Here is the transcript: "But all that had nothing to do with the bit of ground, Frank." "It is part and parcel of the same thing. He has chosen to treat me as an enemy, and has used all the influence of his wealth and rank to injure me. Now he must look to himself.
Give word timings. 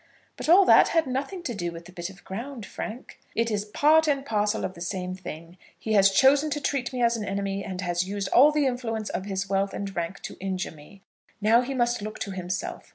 "But 0.35 0.49
all 0.49 0.65
that 0.65 0.87
had 0.87 1.05
nothing 1.05 1.43
to 1.43 1.53
do 1.53 1.71
with 1.71 1.85
the 1.85 1.91
bit 1.91 2.09
of 2.09 2.23
ground, 2.23 2.65
Frank." 2.65 3.19
"It 3.35 3.51
is 3.51 3.65
part 3.65 4.07
and 4.07 4.25
parcel 4.25 4.65
of 4.65 4.73
the 4.73 4.81
same 4.81 5.13
thing. 5.13 5.59
He 5.77 5.93
has 5.93 6.09
chosen 6.09 6.49
to 6.49 6.59
treat 6.59 6.91
me 6.91 7.03
as 7.03 7.15
an 7.15 7.23
enemy, 7.23 7.63
and 7.63 7.81
has 7.81 8.03
used 8.03 8.27
all 8.29 8.51
the 8.51 8.65
influence 8.65 9.09
of 9.11 9.25
his 9.25 9.47
wealth 9.47 9.75
and 9.75 9.95
rank 9.95 10.19
to 10.21 10.37
injure 10.39 10.71
me. 10.71 11.03
Now 11.39 11.61
he 11.61 11.75
must 11.75 12.01
look 12.01 12.17
to 12.21 12.31
himself. 12.31 12.89